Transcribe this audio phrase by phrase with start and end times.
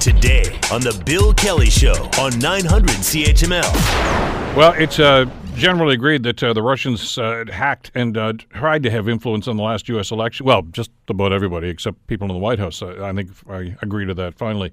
[0.00, 4.56] Today on The Bill Kelly Show on 900 CHML.
[4.56, 8.90] Well, it's uh, generally agreed that uh, the Russians uh, hacked and uh, tried to
[8.90, 10.10] have influence on the last U.S.
[10.10, 10.46] election.
[10.46, 12.82] Well, just about everybody except people in the White House.
[12.82, 14.72] I think I agree to that finally.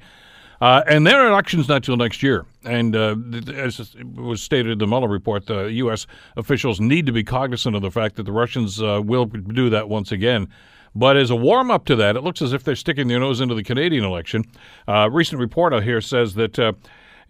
[0.61, 2.45] Uh, and their election's not till next year.
[2.63, 3.15] And uh,
[3.55, 6.05] as was stated in the Mueller report, the U.S.
[6.37, 10.11] officials need to be cognizant of the fact that the Russians will do that once
[10.11, 10.47] again.
[10.95, 13.41] But as a warm up to that, it looks as if they're sticking their nose
[13.41, 14.45] into the Canadian election.
[14.87, 16.59] A recent report out here says that.
[16.59, 16.73] Uh,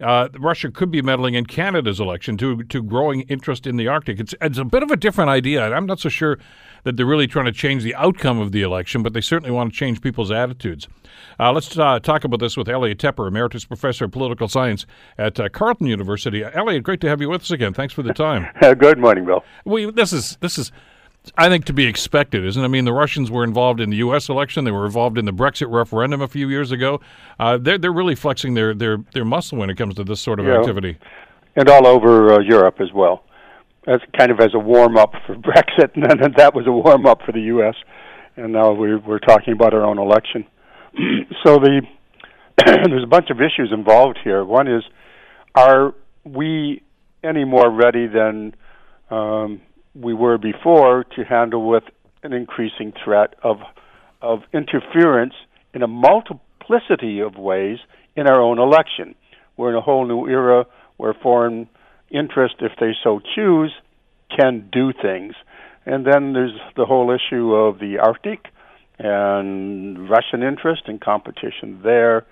[0.00, 4.18] uh, Russia could be meddling in Canada's election to to growing interest in the Arctic.
[4.18, 5.72] It's it's a bit of a different idea.
[5.72, 6.38] I'm not so sure
[6.82, 9.72] that they're really trying to change the outcome of the election, but they certainly want
[9.72, 10.88] to change people's attitudes.
[11.40, 14.84] Uh, let's uh, talk about this with Elliot Tepper, Emeritus Professor of Political Science
[15.16, 16.44] at uh, Carleton University.
[16.44, 17.72] Elliot, great to have you with us again.
[17.72, 18.48] Thanks for the time.
[18.78, 19.44] Good morning, Bill.
[19.64, 20.72] We this is this is
[21.36, 22.64] I think to be expected, isn't it?
[22.64, 24.28] I mean, the Russians were involved in the U.S.
[24.28, 24.64] election.
[24.64, 27.00] They were involved in the Brexit referendum a few years ago.
[27.38, 30.38] Uh, they're they're really flexing their, their, their muscle when it comes to this sort
[30.38, 30.58] of yeah.
[30.58, 30.98] activity.
[31.56, 33.24] And all over uh, Europe as well.
[33.86, 37.06] As kind of as a warm up for Brexit, and then that was a warm
[37.06, 37.74] up for the U.S.
[38.36, 40.46] And now we're we're talking about our own election.
[41.44, 41.82] so the
[42.66, 44.44] there's a bunch of issues involved here.
[44.44, 44.84] One is,
[45.54, 45.94] are
[46.24, 46.82] we
[47.22, 48.54] any more ready than
[49.10, 49.60] um,
[49.94, 51.84] we were before to handle with
[52.22, 53.58] an increasing threat of
[54.22, 55.34] of interference
[55.74, 57.78] in a multiplicity of ways
[58.16, 59.14] in our own election.
[59.56, 60.64] We're in a whole new era
[60.96, 61.68] where foreign
[62.10, 63.72] interest, if they so choose,
[64.34, 65.34] can do things.
[65.84, 68.46] And then there's the whole issue of the Arctic
[68.98, 72.24] and Russian interest and competition there,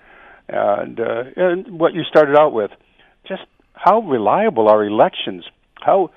[0.47, 2.71] and uh, and what you started out with,
[3.27, 5.45] just how reliable are elections?
[5.75, 6.09] How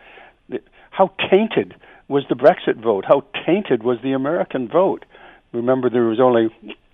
[0.97, 1.75] how tainted
[2.09, 3.05] was the Brexit vote?
[3.07, 5.05] How tainted was the American vote?
[5.53, 6.49] Remember, there was only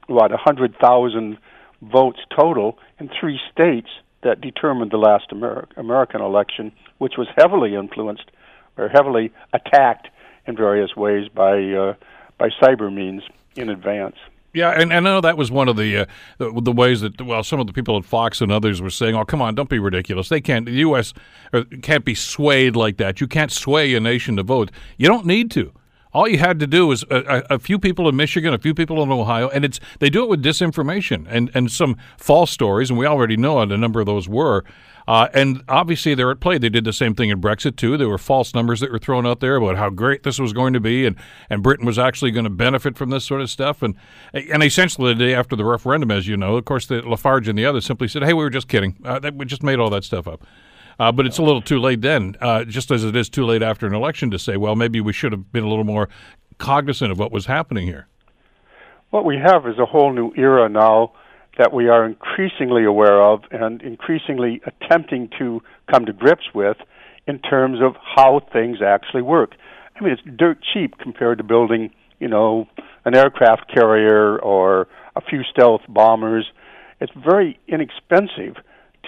[0.09, 1.39] what hundred thousand
[1.81, 3.89] votes total in three states
[4.25, 8.29] that determined the last Amer- American election, which was heavily influenced
[8.77, 10.09] or heavily attacked
[10.47, 11.95] in various ways by uh,
[12.39, 13.23] by cyber means
[13.55, 14.17] in advance.
[14.55, 17.21] Yeah, and, and I know that was one of the, uh, the, the ways that
[17.23, 19.71] well, some of the people at Fox and others were saying, "Oh, come on, don't
[19.71, 20.29] be ridiculous.
[20.29, 20.67] They can't.
[20.67, 21.15] The U.S.
[21.55, 23.21] Uh, can't be swayed like that.
[23.21, 24.71] You can't sway a nation to vote.
[24.99, 25.73] You don't need to.
[26.15, 29.03] All you had to do was a, a, few people in Michigan, a few people
[29.03, 32.99] in Ohio, and it's they do it with disinformation and and some false stories, and
[32.99, 34.65] we already know what a number of those were.
[35.07, 36.59] Uh, and obviously, they're at play.
[36.59, 37.97] They did the same thing in Brexit, too.
[37.97, 40.73] There were false numbers that were thrown out there about how great this was going
[40.75, 41.17] to be and,
[41.51, 43.83] and Britain was actually going to benefit from this sort of stuff.
[43.83, 43.95] And,
[44.33, 47.59] and essentially, the day after the referendum, as you know, of course, the, Lafarge and
[47.59, 48.97] the others simply said, hey, we were just kidding.
[49.05, 50.47] Uh, we just made all that stuff up.
[50.99, 53.63] Uh, but it's a little too late then, uh, just as it is too late
[53.63, 56.09] after an election to say, well, maybe we should have been a little more
[56.59, 58.07] cognizant of what was happening here.
[59.11, 61.13] What we have is a whole new era now
[61.59, 66.79] that we are increasingly aware of and increasingly attempting to come to grips with
[67.27, 69.53] in terms of how things actually work.
[69.95, 72.67] I mean, it's dirt cheap compared to building, you know,
[73.05, 76.47] an aircraft carrier or a few stealth bombers.
[77.01, 78.57] It's very inexpensive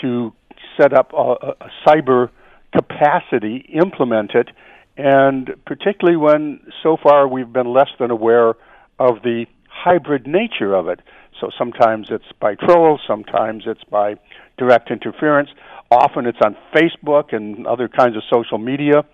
[0.03, 0.33] to
[0.77, 2.31] set up a, a cyber
[2.75, 4.49] capacity, implement it,
[4.97, 8.51] and particularly when so far we've been less than aware
[8.99, 11.01] of the hybrid nature of it.
[11.41, 14.15] So sometimes it's by trolls, sometimes it's by
[14.57, 15.51] direct interference.
[15.91, 19.05] Often it's on Facebook and other kinds of social media.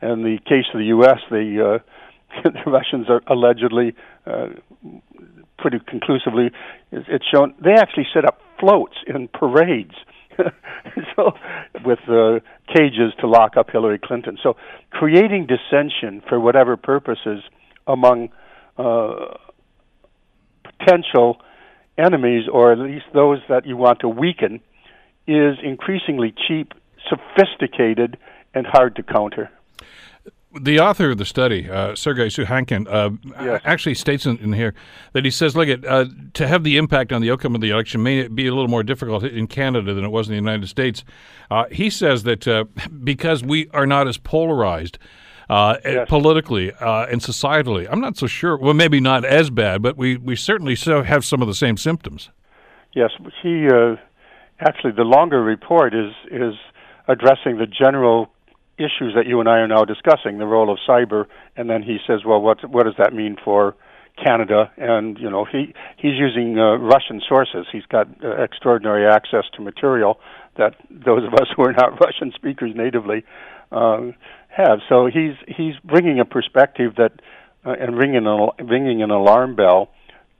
[0.00, 1.80] In the case of the U.S., the,
[2.42, 3.94] uh, the Russians are allegedly,
[4.26, 4.48] uh,
[5.58, 6.50] pretty conclusively,
[6.90, 9.94] it's shown they actually set up floats in parades.
[11.84, 12.40] with uh,
[12.74, 14.38] cages to lock up Hillary Clinton.
[14.42, 14.56] So
[14.90, 17.42] creating dissension for whatever purposes
[17.86, 18.30] among
[18.76, 19.34] uh,
[20.62, 21.38] potential
[21.96, 24.60] enemies, or at least those that you want to weaken,
[25.26, 26.72] is increasingly cheap,
[27.08, 28.16] sophisticated,
[28.54, 29.50] and hard to counter.
[30.54, 33.10] The author of the study, uh, Sergei Sukhankin, uh,
[33.44, 33.60] yes.
[33.64, 34.72] actually states in, in, here
[35.12, 37.68] that he says, look, at, uh, to have the impact on the outcome of the
[37.68, 40.66] election may be a little more difficult in Canada than it was in the United
[40.66, 41.04] States.
[41.50, 42.64] Uh, he says that uh,
[43.04, 44.98] because we are not as polarized,
[45.50, 46.08] uh, yes.
[46.08, 47.86] politically uh, and societally.
[47.90, 48.56] I'm not so sure.
[48.56, 51.76] Well, maybe not as bad, but we, we certainly so have some of the same
[51.76, 52.30] symptoms.
[52.94, 53.10] Yes,
[53.42, 53.96] he uh,
[54.60, 56.54] actually the longer report is is
[57.06, 58.28] addressing the general
[58.78, 61.26] issues that you and I are now discussing, the role of cyber,
[61.56, 63.74] and then he says, well, what what does that mean for
[64.22, 64.70] Canada?
[64.76, 67.66] And you know, he he's using uh, Russian sources.
[67.72, 70.18] He's got uh, extraordinary access to material
[70.56, 73.24] that those of us who are not Russian speakers natively
[73.72, 74.12] uh,
[74.48, 74.78] have.
[74.88, 77.12] So he's he's bringing a perspective that
[77.64, 79.90] uh, and ringing a, ringing an alarm bell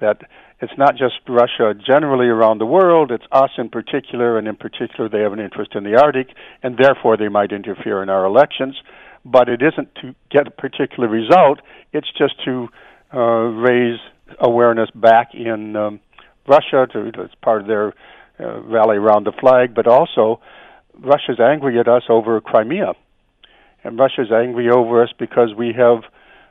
[0.00, 0.22] that
[0.60, 5.08] it's not just Russia generally around the world, it's us in particular, and in particular,
[5.08, 6.28] they have an interest in the Arctic,
[6.62, 8.76] and therefore they might interfere in our elections.
[9.24, 11.60] But it isn't to get a particular result,
[11.92, 12.68] it's just to
[13.14, 14.00] uh, raise
[14.40, 16.00] awareness back in um,
[16.46, 17.94] Russia, to, it's part of their
[18.40, 20.40] uh, rally around the flag, but also
[20.98, 22.94] Russia's angry at us over Crimea.
[23.84, 26.02] And Russia's angry over us because we have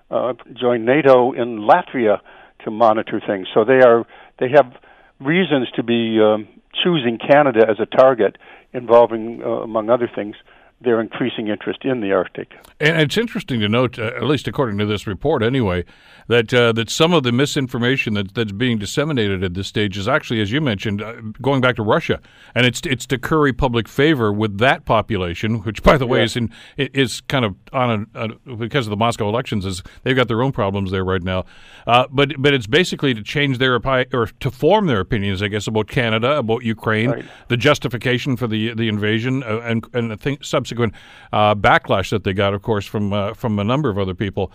[0.10, 2.20] uh, joined NATO in Latvia
[2.64, 3.48] to monitor things.
[3.54, 4.06] So they are
[4.40, 4.74] they have
[5.20, 6.48] reasons to be um,
[6.84, 8.38] choosing Canada as a target,
[8.74, 10.36] involving, uh, among other things,
[10.80, 12.54] their increasing interest in the Arctic.
[12.80, 15.86] And it's interesting to note, uh, at least according to this report anyway,
[16.28, 20.08] that uh, that some of the misinformation that, that's being disseminated at this stage is
[20.08, 22.20] actually, as you mentioned, uh, going back to Russia,
[22.54, 26.36] and it's it's to curry public favor with that population, which, by the way, is
[26.36, 30.28] in is kind of on a, a, because of the Moscow elections, is they've got
[30.28, 31.46] their own problems there right now,
[31.88, 33.76] uh, but but it's basically to change their
[34.14, 37.26] or to form their opinions, I guess, about Canada, about Ukraine, right.
[37.48, 40.38] the justification for the the invasion, uh, and and the thing,
[40.68, 40.94] subsequent
[41.32, 44.52] uh, backlash that they got, of course, from from a number of other people.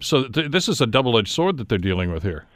[0.00, 2.46] so th- this is a double-edged sword that they're dealing with here.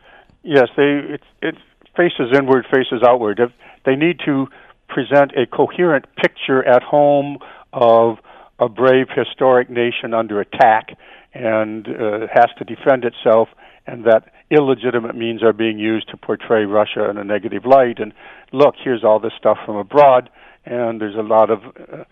[0.43, 1.57] Yes, they it, it
[1.97, 3.41] faces inward, faces outward.
[3.41, 3.51] If
[3.85, 4.47] they need to
[4.89, 7.39] present a coherent picture at home
[7.73, 8.19] of
[8.59, 10.97] a brave historic nation under attack
[11.35, 13.49] and uh, has to defend itself,
[13.87, 17.99] and that illegitimate means are being used to portray Russia in a negative light.
[17.99, 18.13] And
[18.53, 20.31] look, here's all this stuff from abroad,
[20.65, 22.05] and there's a lot of uh,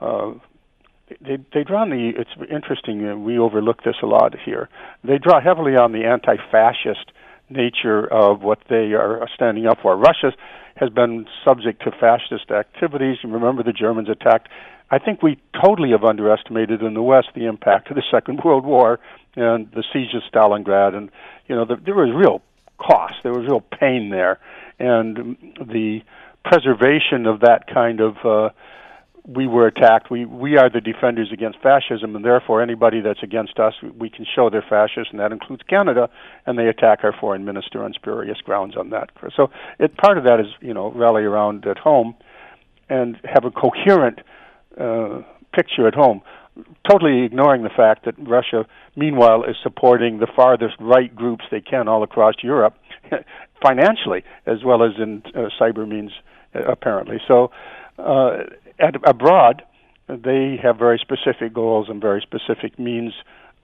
[0.00, 0.32] uh,
[1.20, 2.12] they they draw on the.
[2.16, 3.06] It's interesting.
[3.06, 4.68] Uh, we overlook this a lot here.
[5.02, 7.12] They draw heavily on the anti-fascist
[7.48, 9.96] nature of what they are standing up for.
[9.96, 10.32] Russia
[10.76, 13.18] has been subject to fascist activities.
[13.22, 14.48] You remember the Germans attacked.
[14.90, 18.64] I think we totally have underestimated in the West the impact of the Second World
[18.64, 18.98] War
[19.36, 21.10] and the siege of Stalingrad, and
[21.46, 22.42] you know the, there was real
[22.78, 24.38] cost, there was real pain there,
[24.78, 26.00] and the
[26.44, 28.48] preservation of that kind of uh,
[29.26, 30.10] we were attacked.
[30.10, 34.26] We we are the defenders against fascism, and therefore anybody that's against us, we can
[34.34, 36.08] show they're fascist, and that includes Canada.
[36.46, 39.10] And they attack our foreign minister on spurious grounds on that.
[39.36, 42.14] So it part of that is you know rally around at home,
[42.88, 44.20] and have a coherent
[44.80, 45.22] uh,
[45.54, 46.22] picture at home.
[46.90, 51.88] Totally ignoring the fact that Russia, meanwhile, is supporting the farthest right groups they can
[51.88, 52.74] all across Europe,
[53.62, 56.12] financially as well as in uh, cyber means,
[56.54, 57.18] uh, apparently.
[57.28, 57.50] So.
[57.98, 58.44] Uh,
[58.80, 59.62] at, abroad,
[60.08, 63.12] they have very specific goals and very specific means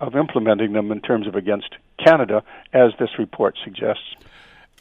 [0.01, 2.43] of implementing them in terms of against Canada,
[2.73, 4.15] as this report suggests.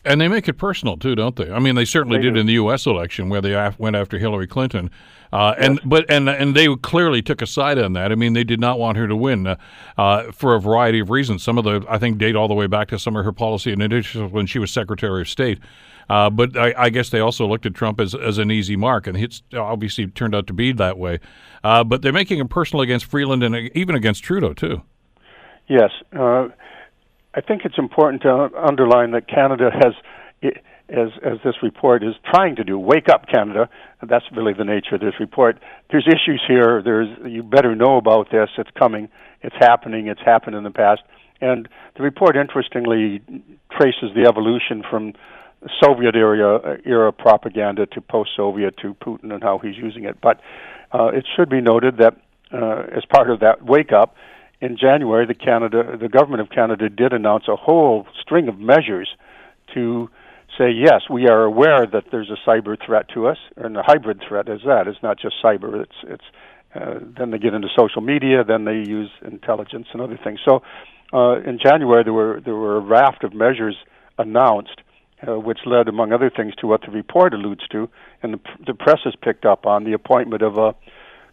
[0.05, 1.51] And they make it personal too, don't they?
[1.51, 2.39] I mean, they certainly they did do.
[2.41, 2.85] in the U.S.
[2.85, 4.91] election, where they went after Hillary Clinton,
[5.33, 5.67] uh, yes.
[5.67, 8.11] and but and and they clearly took a side on that.
[8.11, 9.55] I mean, they did not want her to win uh,
[9.97, 11.43] uh, for a variety of reasons.
[11.43, 13.71] Some of the I think date all the way back to some of her policy
[13.71, 15.59] initiatives when she was Secretary of State.
[16.07, 19.07] Uh, but I, I, guess they also looked at Trump as, as an easy mark,
[19.07, 21.19] and it's obviously turned out to be that way.
[21.63, 24.83] Uh, but they're making it personal against Freeland and even against Trudeau, too.
[25.67, 25.89] Yes.
[27.35, 29.93] I think it's important to underline that Canada has.
[30.87, 32.77] as as this report is trying to do.
[32.77, 33.69] Wake up, Canada!
[34.07, 35.59] That's really the nature of this report.
[35.89, 36.81] There's issues here.
[36.83, 38.49] There's you better know about this.
[38.57, 39.09] It's coming.
[39.41, 40.07] It's happening.
[40.07, 41.01] It's happened in the past.
[41.41, 41.67] And
[41.97, 43.21] the report, interestingly,
[43.71, 45.13] traces the evolution from
[45.83, 50.21] Soviet era era propaganda to post-Soviet to Putin and how he's using it.
[50.21, 50.39] But
[50.93, 52.15] uh, it should be noted that
[52.53, 54.15] uh, as part of that wake up,
[54.61, 59.09] in January, the Canada, the government of Canada did announce a whole string of measures
[59.73, 60.09] to
[60.57, 64.23] say yes, we are aware that there's a cyber threat to us, and a hybrid
[64.27, 64.87] threat is that.
[64.87, 65.81] It's not just cyber.
[65.81, 66.23] It's it's
[66.73, 70.39] uh, then they get into social media, then they use intelligence and other things.
[70.47, 70.61] So
[71.13, 73.75] uh, in January, there were there were a raft of measures
[74.17, 74.81] announced
[75.27, 77.89] uh, which led, among other things, to what the report alludes to,
[78.21, 80.75] and the, the press has picked up on the appointment of a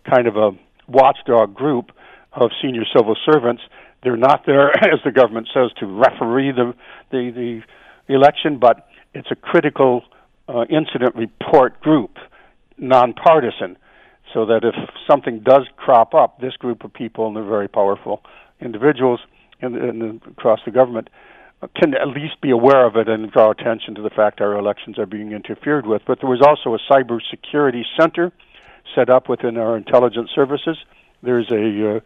[0.09, 0.51] kind of a
[0.89, 1.93] watchdog group
[2.35, 3.63] of senior civil servants.
[4.03, 6.75] They're not there, as the government says, to referee the
[7.11, 7.63] the,
[8.09, 10.03] the election, but it's a critical
[10.49, 12.17] uh, incident report group,
[12.79, 13.77] nonpartisan,
[14.33, 14.75] so that if
[15.09, 18.23] something does crop up, this group of people, and they're very powerful
[18.61, 19.21] individuals
[19.61, 21.09] in, in, across the government,
[21.77, 24.99] can at least be aware of it and draw attention to the fact our elections
[24.99, 26.03] are being interfered with.
[26.07, 28.33] But there was also a cybersecurity center
[28.95, 30.77] set up within our intelligence services.
[31.23, 32.01] There's a uh,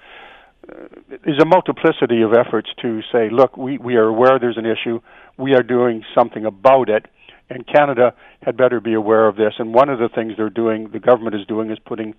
[1.25, 5.01] there's a multiplicity of efforts to say, look, we, we are aware there's an issue.
[5.37, 7.07] We are doing something about it.
[7.49, 9.55] And Canada had better be aware of this.
[9.59, 12.15] And one of the things they're doing, the government is doing, is putting,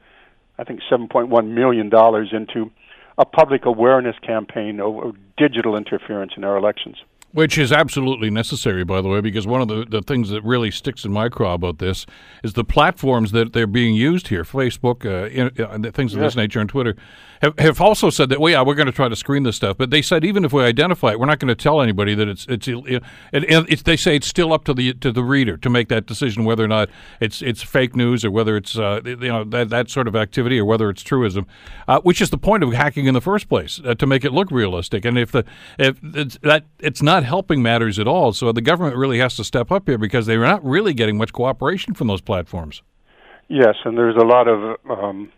[0.57, 1.87] I think, $7.1 million
[2.33, 2.71] into
[3.17, 6.95] a public awareness campaign of digital interference in our elections.
[7.31, 10.71] Which is absolutely necessary, by the way, because one of the, the things that really
[10.71, 12.05] sticks in my craw about this
[12.43, 16.35] is the platforms that they're being used here Facebook, uh, in, uh, things of this
[16.35, 16.95] nature, and Twitter
[17.41, 19.77] have, have also said that, well, yeah, we're going to try to screen this stuff.
[19.77, 22.27] But they said even if we identify it, we're not going to tell anybody that
[22.27, 25.69] it's it's, it, it, they say it's still up to the to the reader to
[25.69, 29.15] make that decision whether or not it's it's fake news or whether it's uh, you
[29.15, 31.45] know that that sort of activity or whether it's truism,
[31.87, 34.31] uh, which is the point of hacking in the first place uh, to make it
[34.31, 35.05] look realistic.
[35.05, 35.43] And if the
[35.77, 39.43] if it's, that it's not helping matters at all, so the government really has to
[39.43, 42.81] step up here because they're not really getting much cooperation from those platforms.
[43.47, 45.31] Yes, and there's a lot of um,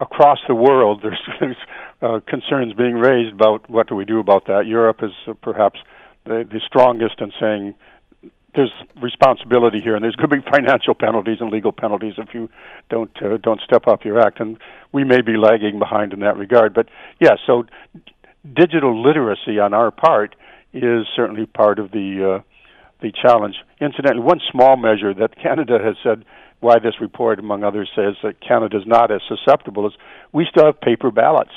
[0.00, 1.56] across the world, there's, there's
[2.02, 4.66] uh, concerns being raised about what do we do about that.
[4.66, 5.78] Europe is uh, perhaps
[6.24, 7.74] the, the strongest in saying
[8.54, 12.48] there's responsibility here, and there's going to be financial penalties and legal penalties if you
[12.88, 14.40] don't uh, don't step up your act.
[14.40, 14.58] And
[14.92, 16.74] we may be lagging behind in that regard.
[16.74, 16.88] But
[17.20, 17.64] yeah, so
[18.54, 20.34] digital literacy on our part
[20.72, 22.42] is certainly part of the uh,
[23.00, 23.56] the challenge.
[23.80, 26.24] Incidentally, one small measure that Canada has said
[26.60, 29.94] why this report, among others, says that Canada is not as susceptible is
[30.32, 31.52] we still have paper ballots.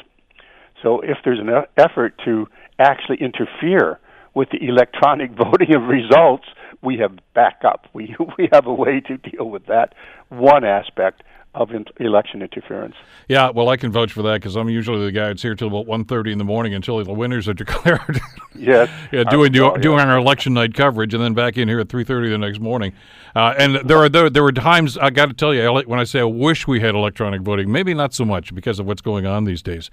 [0.81, 2.47] So if there's an effort to
[2.79, 3.99] actually interfere
[4.33, 6.45] with the electronic voting of results,
[6.81, 7.87] we have backup.
[7.93, 9.93] We we have a way to deal with that
[10.29, 11.23] one aspect
[11.55, 12.95] of in- election interference.
[13.27, 15.67] Yeah, well, I can vouch for that because I'm usually the guy that's here till
[15.67, 18.19] about 1.30 in the morning until the winners are declared.
[18.55, 18.89] yes.
[19.11, 22.31] yeah, doing do, doing our election night coverage, and then back in here at 3.30
[22.31, 22.93] the next morning.
[23.35, 26.03] Uh, and there are there, there were times I got to tell you when I
[26.03, 29.25] say I wish we had electronic voting, maybe not so much because of what's going
[29.25, 29.89] on these days.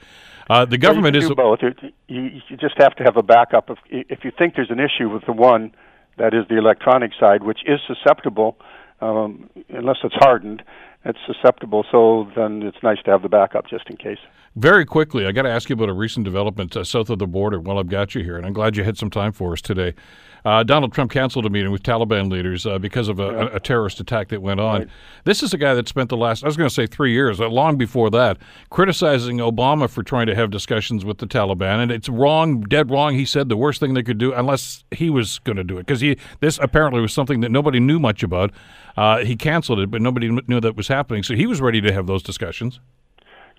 [0.49, 1.61] Uh, the government well, is both.
[2.09, 3.71] You, you just have to have a backup.
[3.71, 5.73] If if you think there's an issue with the one
[6.19, 8.59] that is the electronic side, which is susceptible,
[9.01, 10.63] um, unless it's hardened
[11.05, 11.85] it's susceptible.
[11.91, 14.19] So then it's nice to have the backup just in case.
[14.57, 17.27] Very quickly, I got to ask you about a recent development uh, south of the
[17.27, 17.61] border.
[17.61, 19.95] While I've got you here, and I'm glad you had some time for us today.
[20.45, 24.01] Uh, Donald Trump canceled a meeting with Taliban leaders uh, because of a, a, terrorist
[24.01, 24.81] attack that went on.
[24.81, 24.89] Right.
[25.25, 27.41] This is a guy that spent the last, I was going to say three years,
[27.41, 28.39] uh, long before that,
[28.71, 31.83] criticizing Obama for trying to have discussions with the Taliban.
[31.83, 33.15] And it's wrong, dead wrong.
[33.15, 35.87] He said the worst thing they could do, unless he was going to do it,
[35.87, 36.01] because
[36.41, 38.53] this apparently was something that nobody knew much about.
[38.97, 41.23] Uh, he canceled it, but nobody knew that was happening.
[41.23, 42.81] So he was ready to have those discussions.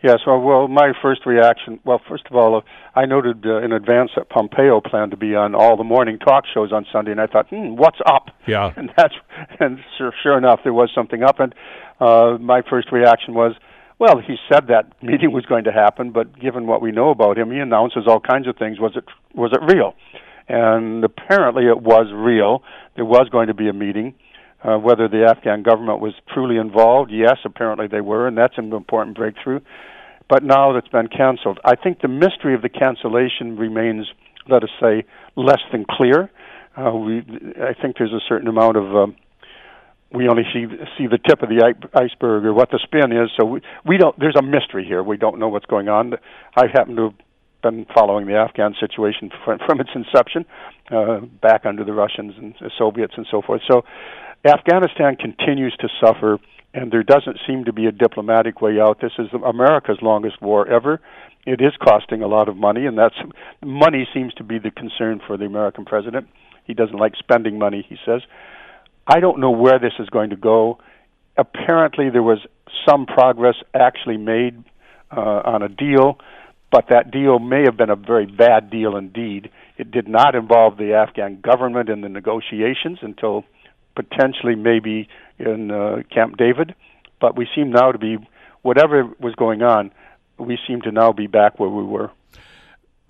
[0.03, 2.61] Yes, well, well, my first reaction, well, first of all, uh,
[2.99, 6.45] I noted uh, in advance that Pompeo planned to be on all the morning talk
[6.51, 8.29] shows on Sunday, and I thought, hmm, what's up?
[8.47, 8.73] Yeah.
[8.77, 9.13] And that's,
[9.59, 11.53] and sure, sure enough, there was something up, and
[11.99, 13.53] uh, my first reaction was,
[13.99, 17.37] well, he said that meeting was going to happen, but given what we know about
[17.37, 18.79] him, he announces all kinds of things.
[18.79, 19.03] Was it
[19.35, 19.93] was it real?
[20.49, 22.63] And apparently, it was real.
[22.95, 24.15] There was going to be a meeting.
[24.63, 28.71] Uh, whether the Afghan government was truly involved, yes, apparently they were, and that's an
[28.73, 29.59] important breakthrough
[30.31, 31.59] but now that's been canceled.
[31.65, 34.07] I think the mystery of the cancellation remains,
[34.47, 35.03] let us say,
[35.35, 36.31] less than clear.
[36.77, 37.17] Uh, we,
[37.61, 39.15] I think there's a certain amount of um,
[40.13, 40.65] we only see
[40.97, 43.29] see the tip of the iceberg or what the spin is.
[43.37, 44.17] So we we don't.
[44.17, 45.03] There's a mystery here.
[45.03, 46.13] We don't know what's going on.
[46.55, 47.13] I happen to have
[47.61, 50.45] been following the Afghan situation from, from its inception,
[50.91, 53.61] uh, back under the Russians and Soviets and so forth.
[53.69, 53.83] So
[54.45, 56.39] Afghanistan continues to suffer
[56.73, 59.01] and there doesn't seem to be a diplomatic way out.
[59.01, 61.01] This is America's longest war ever.
[61.45, 63.15] It is costing a lot of money, and that's
[63.63, 66.27] money seems to be the concern for the American president.
[66.65, 68.21] He doesn't like spending money, he says.
[69.07, 70.77] I don't know where this is going to go.
[71.35, 72.39] Apparently, there was
[72.87, 74.63] some progress actually made
[75.11, 76.19] uh, on a deal,
[76.71, 79.49] but that deal may have been a very bad deal indeed.
[79.77, 83.43] It did not involve the Afghan government in the negotiations until
[83.95, 85.07] potentially maybe
[85.39, 86.75] in uh, Camp David,
[87.19, 88.17] but we seem now to be
[88.61, 89.91] whatever was going on.
[90.37, 92.11] We seem to now be back where we were.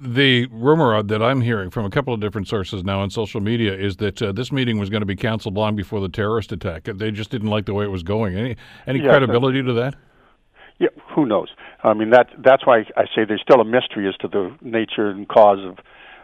[0.04, 3.74] The rumor that I'm hearing from a couple of different sources now on social media
[3.76, 6.86] is that uh, this meeting was going to be canceled long before the terrorist attack.
[6.86, 8.36] They just didn't like the way it was going.
[8.36, 8.56] Any
[8.88, 9.96] any yes, credibility to that?
[10.80, 11.50] Yeah, who knows?
[11.84, 15.10] I mean that that's why I say there's still a mystery as to the nature
[15.10, 15.78] and cause of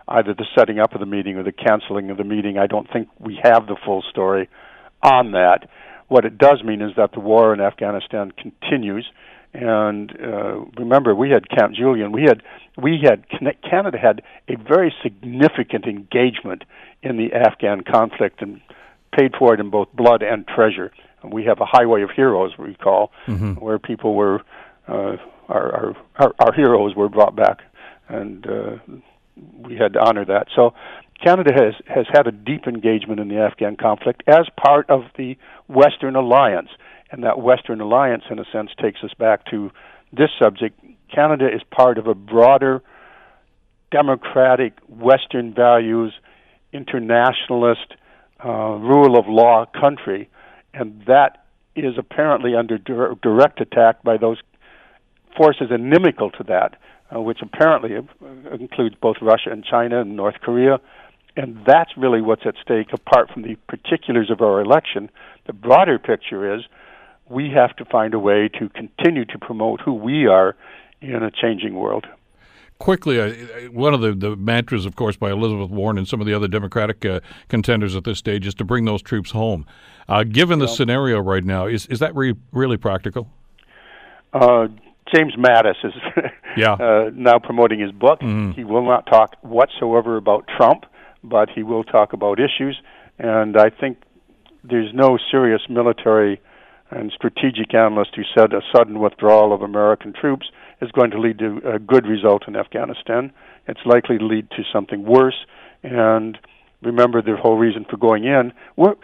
[0.08, 2.58] either the setting up of the meeting or the canceling of the meeting.
[2.58, 4.50] I don't think we have the full story
[5.04, 5.70] on that.
[6.08, 9.10] What it does mean is that the war in Afghanistan continues.
[9.54, 12.12] And uh, remember, we had Camp Julian.
[12.12, 12.44] We had
[12.78, 13.26] we had
[13.68, 16.64] Canada had a very significant engagement
[17.02, 18.62] in the Afghan conflict and
[19.18, 20.92] paid for it in both blood and treasure.
[21.24, 23.54] And we have a highway of heroes, we call, mm-hmm.
[23.54, 24.42] where people were
[24.88, 25.18] uh,
[25.50, 27.60] our, our, our our heroes were brought back,
[28.10, 28.78] and uh,
[29.60, 30.48] we had to honor that.
[30.56, 30.74] So
[31.24, 35.38] Canada has, has had a deep engagement in the Afghan conflict as part of the
[35.67, 36.70] Western Alliance.
[37.12, 39.72] And that Western Alliance, in a sense, takes us back to
[40.12, 40.79] this subject.
[41.13, 42.84] Canada is part of a broader
[43.91, 46.13] democratic, Western values,
[46.74, 47.94] internationalist,
[48.44, 50.29] uh, rule of law country,
[50.74, 54.38] and that is apparently under dir- direct attack by those
[55.36, 56.75] forces inimical to that,
[57.14, 60.80] uh, which apparently uh, includes both Russia and China and North Korea.
[61.36, 65.10] And that's really what's at stake, apart from the particulars of our election.
[65.46, 66.64] The broader picture is
[67.30, 70.56] we have to find a way to continue to promote who we are
[71.02, 72.08] in a changing world.
[72.80, 73.32] Quickly, uh,
[73.72, 76.48] one of the, the mantras, of course, by Elizabeth Warren and some of the other
[76.48, 79.66] Democratic uh, contenders at this stage is to bring those troops home.
[80.08, 83.30] Uh, given the scenario right now, is, is that re- really practical?
[85.14, 85.94] James Mattis is
[86.58, 86.74] yeah.
[86.74, 88.20] Uh, now promoting his book.
[88.20, 88.52] Mm-hmm.
[88.52, 90.86] He will not talk whatsoever about Trump,
[91.24, 92.80] but he will talk about issues.
[93.20, 93.98] And I think
[94.64, 96.42] there's no serious military
[96.90, 100.48] and strategic analyst who said a sudden withdrawal of American troops
[100.82, 103.32] is going to lead to a good result in Afghanistan.
[103.68, 105.46] It's likely to lead to something worse.
[105.84, 106.38] And
[106.82, 108.54] remember the whole reason for going in.
[108.76, 108.96] We're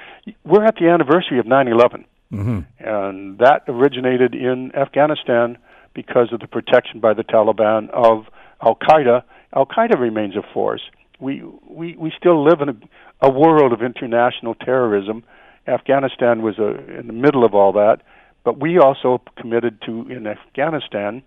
[0.46, 2.60] we're at the anniversary of 9/11, mm-hmm.
[2.80, 5.58] and that originated in Afghanistan
[5.94, 8.26] because of the protection by the Taliban of
[8.62, 9.24] Al Qaeda.
[9.56, 10.82] Al Qaeda remains a force.
[11.20, 12.76] We we we still live in a,
[13.22, 15.24] a world of international terrorism.
[15.68, 18.02] Afghanistan was a, in the middle of all that,
[18.44, 21.24] but we also committed to in Afghanistan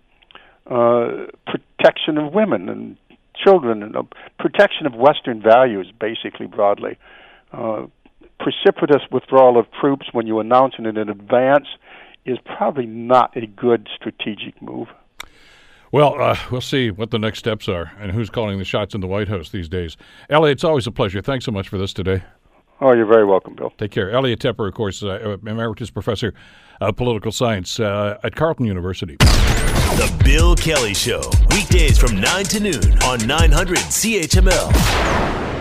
[0.69, 2.97] uh, protection of women and
[3.43, 4.03] children and uh,
[4.37, 6.97] protection of Western values, basically broadly.
[7.51, 7.85] Uh,
[8.39, 11.67] precipitous withdrawal of troops when you announce it in advance
[12.27, 14.89] is probably not a good strategic move.
[15.91, 18.99] Well, uh, we'll see what the next steps are and who's calling the shots in
[18.99, 19.95] the White House these days.
[20.29, 21.21] Elliot, it's always a pleasure.
[21.21, 22.23] Thanks so much for this today.
[22.79, 23.73] Oh, you're very welcome, Bill.
[23.77, 24.11] Take care.
[24.11, 26.33] Elliot Tepper, of course, uh, emeritus professor
[26.79, 29.15] of political science uh, at Carleton University.
[29.15, 35.56] The Bill Kelly Show, weekdays from 9 to noon on 900 CHML.